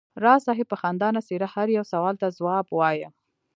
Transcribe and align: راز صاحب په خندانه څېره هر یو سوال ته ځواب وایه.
راز 0.23 0.41
صاحب 0.47 0.67
په 0.71 0.77
خندانه 0.81 1.19
څېره 1.27 1.47
هر 1.55 1.67
یو 1.77 1.83
سوال 1.93 2.15
ته 2.21 2.27
ځواب 2.37 2.65
وایه. 2.69 3.09